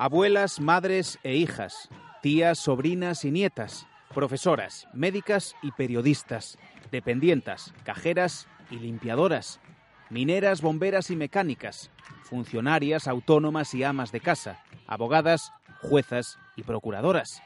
Abuelas, 0.00 0.60
madres 0.60 1.18
e 1.24 1.34
hijas, 1.34 1.88
tías, 2.22 2.60
sobrinas 2.60 3.24
y 3.24 3.32
nietas, 3.32 3.88
profesoras, 4.14 4.86
médicas 4.94 5.56
y 5.60 5.72
periodistas, 5.72 6.56
dependientas, 6.92 7.74
cajeras 7.82 8.46
y 8.70 8.78
limpiadoras, 8.78 9.58
mineras, 10.08 10.62
bomberas 10.62 11.10
y 11.10 11.16
mecánicas, 11.16 11.90
funcionarias, 12.22 13.08
autónomas 13.08 13.74
y 13.74 13.82
amas 13.82 14.12
de 14.12 14.20
casa, 14.20 14.62
abogadas, 14.86 15.52
juezas 15.82 16.38
y 16.54 16.62
procuradoras, 16.62 17.42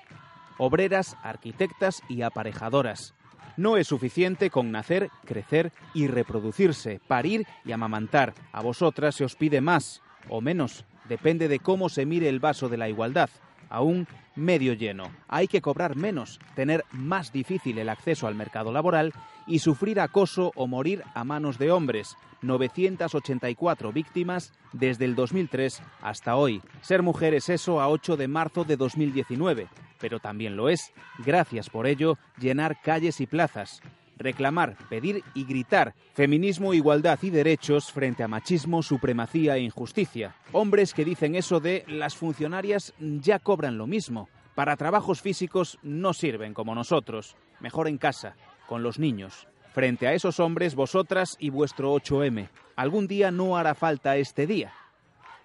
obreras, 0.58 1.16
arquitectas 1.22 2.02
y 2.10 2.20
aparejadoras, 2.20 3.14
no 3.56 3.76
es 3.76 3.88
suficiente 3.88 4.50
con 4.50 4.70
nacer, 4.70 5.10
crecer 5.24 5.72
y 5.94 6.06
reproducirse, 6.06 7.00
parir 7.06 7.46
y 7.64 7.72
amamantar. 7.72 8.34
A 8.52 8.62
vosotras 8.62 9.14
se 9.14 9.24
os 9.24 9.36
pide 9.36 9.60
más 9.60 10.02
o 10.28 10.40
menos. 10.40 10.84
Depende 11.08 11.48
de 11.48 11.58
cómo 11.58 11.88
se 11.88 12.06
mire 12.06 12.28
el 12.28 12.40
vaso 12.40 12.68
de 12.68 12.76
la 12.76 12.88
igualdad. 12.88 13.30
Aún 13.68 14.06
medio 14.34 14.74
lleno. 14.74 15.10
Hay 15.28 15.48
que 15.48 15.60
cobrar 15.60 15.96
menos, 15.96 16.40
tener 16.54 16.84
más 16.92 17.32
difícil 17.32 17.78
el 17.78 17.88
acceso 17.88 18.26
al 18.26 18.34
mercado 18.34 18.72
laboral 18.72 19.12
y 19.46 19.58
sufrir 19.58 20.00
acoso 20.00 20.52
o 20.54 20.66
morir 20.66 21.02
a 21.14 21.24
manos 21.24 21.58
de 21.58 21.70
hombres. 21.70 22.16
984 22.42 23.92
víctimas 23.92 24.52
desde 24.72 25.04
el 25.04 25.14
2003 25.14 25.82
hasta 26.00 26.36
hoy. 26.36 26.60
Ser 26.80 27.02
mujer 27.02 27.34
es 27.34 27.48
eso 27.48 27.80
a 27.80 27.88
8 27.88 28.16
de 28.16 28.28
marzo 28.28 28.64
de 28.64 28.76
2019 28.76 29.68
pero 30.02 30.18
también 30.18 30.56
lo 30.56 30.68
es, 30.68 30.92
gracias 31.24 31.70
por 31.70 31.86
ello, 31.86 32.18
llenar 32.36 32.82
calles 32.82 33.20
y 33.20 33.26
plazas, 33.28 33.80
reclamar, 34.18 34.76
pedir 34.90 35.22
y 35.32 35.44
gritar 35.44 35.94
feminismo, 36.12 36.74
igualdad 36.74 37.20
y 37.22 37.30
derechos 37.30 37.92
frente 37.92 38.24
a 38.24 38.28
machismo, 38.28 38.82
supremacía 38.82 39.56
e 39.56 39.60
injusticia. 39.60 40.34
Hombres 40.50 40.92
que 40.92 41.04
dicen 41.04 41.36
eso 41.36 41.60
de 41.60 41.84
las 41.86 42.16
funcionarias 42.16 42.92
ya 42.98 43.38
cobran 43.38 43.78
lo 43.78 43.86
mismo. 43.86 44.28
Para 44.56 44.76
trabajos 44.76 45.22
físicos 45.22 45.78
no 45.82 46.12
sirven 46.12 46.52
como 46.52 46.74
nosotros. 46.74 47.36
Mejor 47.60 47.86
en 47.86 47.96
casa, 47.96 48.34
con 48.66 48.82
los 48.82 48.98
niños. 48.98 49.46
Frente 49.72 50.08
a 50.08 50.14
esos 50.14 50.40
hombres, 50.40 50.74
vosotras 50.74 51.36
y 51.38 51.50
vuestro 51.50 51.94
8M. 51.94 52.48
Algún 52.74 53.06
día 53.06 53.30
no 53.30 53.56
hará 53.56 53.74
falta 53.76 54.16
este 54.16 54.48
día. 54.48 54.72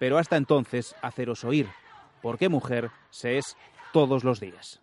Pero 0.00 0.18
hasta 0.18 0.36
entonces, 0.36 0.96
haceros 1.00 1.44
oír. 1.44 1.68
Porque 2.20 2.48
mujer 2.48 2.90
se 3.10 3.38
es 3.38 3.56
todos 3.92 4.24
los 4.24 4.40
días. 4.40 4.80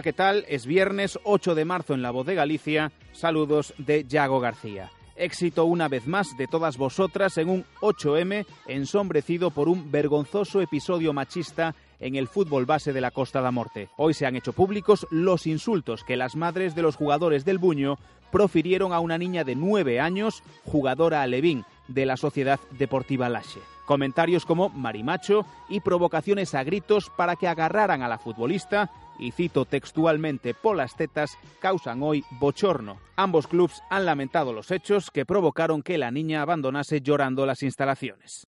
Hola, 0.00 0.04
¿qué 0.04 0.12
tal? 0.14 0.46
Es 0.48 0.64
viernes 0.64 1.18
8 1.24 1.54
de 1.54 1.66
marzo 1.66 1.92
en 1.92 2.00
la 2.00 2.10
voz 2.10 2.24
de 2.24 2.34
Galicia. 2.34 2.90
Saludos 3.12 3.74
de 3.76 4.04
Yago 4.04 4.40
García. 4.40 4.90
Éxito 5.14 5.66
una 5.66 5.88
vez 5.88 6.06
más 6.06 6.38
de 6.38 6.46
todas 6.46 6.78
vosotras 6.78 7.36
en 7.36 7.50
un 7.50 7.66
8M 7.82 8.46
ensombrecido 8.66 9.50
por 9.50 9.68
un 9.68 9.90
vergonzoso 9.90 10.62
episodio 10.62 11.12
machista 11.12 11.74
en 11.98 12.14
el 12.14 12.28
fútbol 12.28 12.64
base 12.64 12.94
de 12.94 13.02
la 13.02 13.10
Costa 13.10 13.42
da 13.42 13.50
Morte. 13.50 13.90
Hoy 13.98 14.14
se 14.14 14.24
han 14.24 14.36
hecho 14.36 14.54
públicos 14.54 15.06
los 15.10 15.46
insultos 15.46 16.02
que 16.02 16.16
las 16.16 16.34
madres 16.34 16.74
de 16.74 16.80
los 16.80 16.96
jugadores 16.96 17.44
del 17.44 17.58
Buño 17.58 17.98
profirieron 18.32 18.94
a 18.94 19.00
una 19.00 19.18
niña 19.18 19.44
de 19.44 19.54
9 19.54 20.00
años, 20.00 20.42
jugadora 20.64 21.20
alevín 21.20 21.66
de 21.88 22.06
la 22.06 22.16
Sociedad 22.16 22.58
Deportiva 22.78 23.28
Lache. 23.28 23.60
Comentarios 23.90 24.46
como 24.46 24.68
marimacho 24.68 25.44
y 25.68 25.80
provocaciones 25.80 26.54
a 26.54 26.62
gritos 26.62 27.10
para 27.10 27.34
que 27.34 27.48
agarraran 27.48 28.02
a 28.02 28.08
la 28.08 28.18
futbolista 28.18 28.88
y 29.18 29.32
cito 29.32 29.64
textualmente, 29.64 30.54
por 30.54 30.76
las 30.76 30.94
tetas, 30.94 31.36
causan 31.58 32.00
hoy 32.00 32.24
bochorno. 32.38 32.98
Ambos 33.16 33.48
clubes 33.48 33.82
han 33.90 34.06
lamentado 34.06 34.52
los 34.52 34.70
hechos 34.70 35.10
que 35.10 35.26
provocaron 35.26 35.82
que 35.82 35.98
la 35.98 36.12
niña 36.12 36.40
abandonase 36.40 37.00
llorando 37.00 37.44
las 37.46 37.64
instalaciones. 37.64 38.46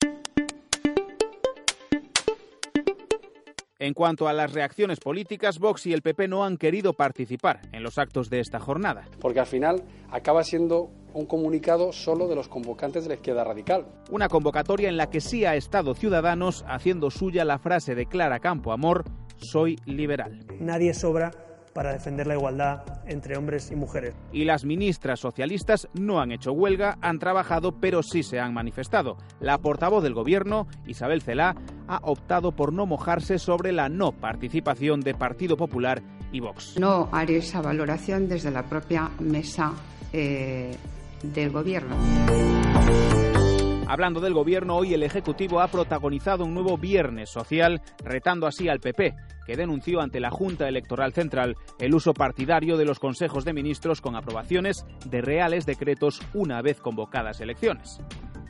En 3.83 3.95
cuanto 3.95 4.29
a 4.29 4.33
las 4.33 4.53
reacciones 4.53 5.01
políticas, 5.01 5.59
Vox 5.59 5.87
y 5.87 5.93
el 5.93 6.03
PP 6.03 6.29
no 6.29 6.45
han 6.45 6.57
querido 6.57 6.93
participar 6.93 7.63
en 7.73 7.83
los 7.83 7.99
actos 7.99 8.31
de 8.31 8.39
esta 8.39 8.61
jornada. 8.61 9.09
Porque 9.21 9.41
al 9.41 9.47
final 9.47 9.83
acaba 10.09 10.45
siendo 10.45 10.93
un 11.15 11.27
comunicado 11.27 11.93
solo 11.93 12.29
de 12.29 12.37
los 12.37 12.47
convocantes 12.47 13.03
de 13.03 13.09
la 13.09 13.15
izquierda 13.17 13.43
radical. 13.43 13.87
Una 14.09 14.29
convocatoria 14.29 14.89
en 14.89 14.97
la 14.97 15.11
que 15.11 15.21
sí 15.21 15.45
ha 15.45 15.57
estado 15.57 15.97
Ciudadanos 15.97 16.65
haciendo 16.69 17.11
suya 17.11 17.45
la 17.45 17.59
frase 17.59 17.97
de 17.97 18.07
Clara 18.07 18.39
Campo 18.39 18.71
Amor, 18.71 19.03
soy 19.39 19.75
liberal. 19.85 20.47
Nadie 20.61 20.95
sobra 20.95 21.33
para 21.73 21.93
defender 21.93 22.27
la 22.27 22.35
igualdad 22.35 22.83
entre 23.07 23.37
hombres 23.37 23.71
y 23.71 23.77
mujeres. 23.77 24.15
Y 24.33 24.45
las 24.45 24.65
ministras 24.65 25.21
socialistas 25.21 25.89
no 25.95 26.21
han 26.21 26.33
hecho 26.33 26.53
huelga, 26.53 26.99
han 27.01 27.19
trabajado, 27.19 27.81
pero 27.81 28.03
sí 28.03 28.23
se 28.23 28.41
han 28.41 28.55
manifestado. 28.55 29.17
La 29.41 29.59
portavoz 29.59 30.03
del 30.03 30.15
Gobierno, 30.15 30.67
Isabel 30.87 31.23
Celá, 31.23 31.57
ha 31.93 32.01
optado 32.05 32.53
por 32.53 32.73
no 32.73 32.87
mojarse 32.87 33.39
sobre 33.39 33.71
la 33.71 33.91
no 33.91 34.13
participación 34.13 35.01
de 35.01 35.15
Partido 35.15 35.57
Popular 35.59 36.03
y 36.33 36.41
Vox. 36.41 36.79
No 36.79 37.11
haré 37.13 37.37
esa 37.37 37.61
valoración 37.61 38.29
desde 38.29 38.51
la 38.51 38.63
propia 38.63 39.11
mesa 39.21 39.75
eh, 40.13 40.75
del 41.23 41.51
Gobierno. 41.51 41.97
Hablando 43.89 44.21
del 44.21 44.33
gobierno, 44.33 44.77
hoy 44.77 44.95
el 44.95 45.03
Ejecutivo 45.03 45.61
ha 45.61 45.69
protagonizado 45.69 46.47
un 46.47 46.55
nuevo 46.55 46.79
viernes 46.79 47.29
social, 47.29 47.83
retando 48.03 48.47
así 48.47 48.71
al 48.71 48.81
PP, 48.81 49.15
que 49.45 49.57
denunció 49.57 50.01
ante 50.01 50.19
la 50.19 50.31
Junta 50.31 50.67
Electoral 50.67 51.13
Central 51.13 51.57
el 51.79 51.95
uso 51.95 52.15
partidario 52.15 52.79
de 52.79 52.87
los 52.87 52.99
consejos 52.99 53.45
de 53.45 53.53
ministros 53.53 54.01
con 54.01 54.17
aprobaciones 54.17 54.87
de 55.05 55.21
reales 55.21 55.67
decretos 55.67 56.23
una 56.33 56.63
vez 56.63 56.81
convocadas 56.81 57.43
elecciones. 57.43 58.01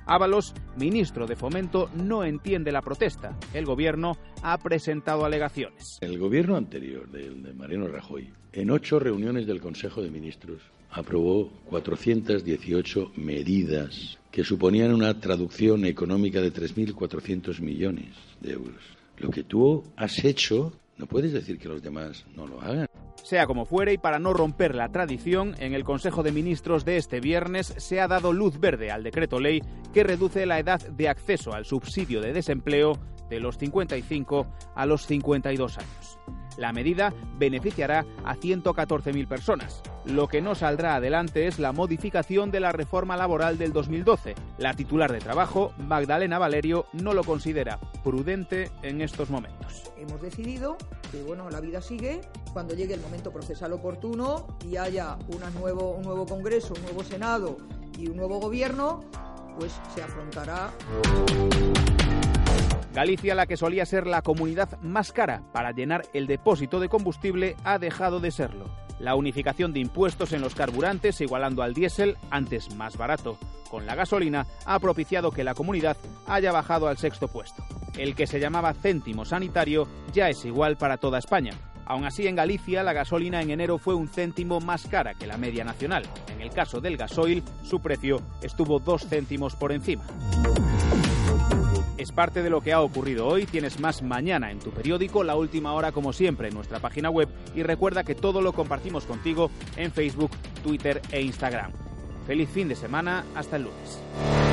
Ábalos, 0.06 0.54
ministro 0.76 1.26
de 1.26 1.36
Fomento, 1.36 1.88
no 1.94 2.24
entiende 2.24 2.72
la 2.72 2.82
protesta. 2.82 3.38
El 3.54 3.64
gobierno 3.64 4.16
ha 4.42 4.58
presentado 4.58 5.24
alegaciones. 5.24 5.98
El 6.00 6.18
gobierno 6.18 6.56
anterior, 6.56 7.08
del 7.10 7.42
de 7.42 7.52
Mariano 7.52 7.88
Rajoy, 7.88 8.30
en 8.52 8.70
ocho 8.70 8.98
reuniones 8.98 9.46
del 9.46 9.60
Consejo 9.60 10.02
de 10.02 10.10
Ministros, 10.10 10.60
aprobó 10.90 11.50
418 11.66 13.12
medidas 13.16 14.18
que 14.30 14.44
suponían 14.44 14.92
una 14.92 15.18
traducción 15.20 15.84
económica 15.84 16.40
de 16.40 16.52
3.400 16.52 17.60
millones 17.60 18.14
de 18.40 18.52
euros. 18.52 18.82
Lo 19.18 19.30
que 19.30 19.44
tú 19.44 19.84
has 19.96 20.24
hecho, 20.24 20.72
no 20.98 21.06
puedes 21.06 21.32
decir 21.32 21.58
que 21.58 21.68
los 21.68 21.82
demás 21.82 22.24
no 22.36 22.46
lo 22.46 22.60
hagan. 22.60 22.88
Sea 23.22 23.46
como 23.46 23.64
fuere, 23.64 23.92
y 23.92 23.98
para 23.98 24.18
no 24.18 24.32
romper 24.32 24.74
la 24.74 24.88
tradición, 24.88 25.54
en 25.58 25.74
el 25.74 25.84
Consejo 25.84 26.22
de 26.22 26.32
Ministros 26.32 26.84
de 26.84 26.96
este 26.96 27.20
viernes 27.20 27.74
se 27.76 28.00
ha 28.00 28.08
dado 28.08 28.32
luz 28.32 28.58
verde 28.58 28.90
al 28.90 29.02
decreto 29.02 29.38
ley 29.40 29.62
que 29.92 30.04
reduce 30.04 30.46
la 30.46 30.58
edad 30.58 30.80
de 30.80 31.08
acceso 31.08 31.52
al 31.52 31.64
subsidio 31.64 32.20
de 32.20 32.32
desempleo 32.32 32.98
de 33.28 33.40
los 33.40 33.56
55 33.58 34.46
a 34.74 34.86
los 34.86 35.06
52 35.06 35.78
años. 35.78 36.18
La 36.56 36.72
medida 36.72 37.14
beneficiará 37.38 38.04
a 38.24 38.36
114.000 38.36 39.26
personas. 39.26 39.82
Lo 40.04 40.28
que 40.28 40.42
no 40.42 40.54
saldrá 40.54 40.96
adelante 40.96 41.46
es 41.46 41.58
la 41.58 41.72
modificación 41.72 42.50
de 42.50 42.60
la 42.60 42.72
reforma 42.72 43.16
laboral 43.16 43.56
del 43.56 43.72
2012. 43.72 44.34
La 44.58 44.74
titular 44.74 45.10
de 45.12 45.20
trabajo, 45.20 45.72
Magdalena 45.78 46.38
Valerio, 46.38 46.86
no 46.92 47.14
lo 47.14 47.24
considera 47.24 47.78
prudente 48.04 48.70
en 48.82 49.00
estos 49.00 49.30
momentos. 49.30 49.90
Hemos 49.96 50.20
decidido 50.20 50.76
que 51.10 51.22
bueno, 51.22 51.48
la 51.50 51.60
vida 51.60 51.80
sigue, 51.80 52.20
cuando 52.52 52.74
llegue 52.74 52.94
el 52.94 53.00
momento 53.00 53.30
procesal 53.30 53.72
oportuno 53.72 54.46
y 54.68 54.76
haya 54.76 55.16
un 55.28 55.40
nuevo 55.60 56.26
Congreso, 56.26 56.74
un 56.74 56.82
nuevo 56.82 57.02
Senado 57.02 57.56
y 57.98 58.08
un 58.08 58.16
nuevo 58.16 58.38
Gobierno, 58.40 59.00
pues 59.58 59.72
se 59.94 60.02
afrontará. 60.02 60.72
Galicia, 62.94 63.34
la 63.34 63.46
que 63.46 63.56
solía 63.56 63.86
ser 63.86 64.06
la 64.06 64.22
comunidad 64.22 64.78
más 64.82 65.12
cara 65.12 65.42
para 65.52 65.72
llenar 65.72 66.04
el 66.12 66.26
depósito 66.26 66.78
de 66.78 66.90
combustible, 66.90 67.56
ha 67.64 67.78
dejado 67.78 68.20
de 68.20 68.30
serlo. 68.30 68.66
La 68.98 69.14
unificación 69.14 69.72
de 69.72 69.80
impuestos 69.80 70.32
en 70.32 70.42
los 70.42 70.54
carburantes, 70.54 71.20
igualando 71.20 71.62
al 71.62 71.74
diésel, 71.74 72.18
antes 72.30 72.74
más 72.76 72.96
barato, 72.96 73.38
con 73.70 73.86
la 73.86 73.94
gasolina, 73.94 74.46
ha 74.66 74.78
propiciado 74.78 75.30
que 75.30 75.42
la 75.42 75.54
comunidad 75.54 75.96
haya 76.26 76.52
bajado 76.52 76.86
al 76.86 76.98
sexto 76.98 77.28
puesto. 77.28 77.64
El 77.96 78.14
que 78.14 78.26
se 78.26 78.40
llamaba 78.40 78.74
céntimo 78.74 79.24
sanitario 79.24 79.88
ya 80.12 80.28
es 80.28 80.44
igual 80.44 80.76
para 80.76 80.98
toda 80.98 81.18
España. 81.18 81.52
Aún 81.86 82.04
así, 82.04 82.26
en 82.26 82.36
Galicia, 82.36 82.82
la 82.82 82.92
gasolina 82.92 83.42
en 83.42 83.50
enero 83.50 83.78
fue 83.78 83.94
un 83.94 84.08
céntimo 84.08 84.60
más 84.60 84.86
cara 84.86 85.14
que 85.14 85.26
la 85.26 85.36
media 85.36 85.64
nacional. 85.64 86.04
En 86.32 86.40
el 86.40 86.50
caso 86.50 86.80
del 86.80 86.96
gasoil, 86.96 87.42
su 87.62 87.80
precio 87.80 88.20
estuvo 88.42 88.78
dos 88.78 89.06
céntimos 89.08 89.56
por 89.56 89.72
encima. 89.72 90.04
Es 91.98 92.10
parte 92.10 92.42
de 92.42 92.50
lo 92.50 92.60
que 92.60 92.72
ha 92.72 92.80
ocurrido 92.80 93.28
hoy. 93.28 93.46
Tienes 93.46 93.78
más 93.78 94.02
mañana 94.02 94.50
en 94.50 94.58
tu 94.58 94.70
periódico, 94.70 95.22
la 95.22 95.36
última 95.36 95.72
hora 95.72 95.92
como 95.92 96.12
siempre 96.12 96.48
en 96.48 96.54
nuestra 96.54 96.80
página 96.80 97.10
web 97.10 97.28
y 97.54 97.62
recuerda 97.62 98.02
que 98.02 98.14
todo 98.14 98.42
lo 98.42 98.52
compartimos 98.52 99.04
contigo 99.04 99.50
en 99.76 99.92
Facebook, 99.92 100.32
Twitter 100.64 101.00
e 101.12 101.22
Instagram. 101.22 101.70
Feliz 102.26 102.48
fin 102.50 102.68
de 102.68 102.74
semana, 102.76 103.24
hasta 103.34 103.56
el 103.56 103.64
lunes. 103.64 104.51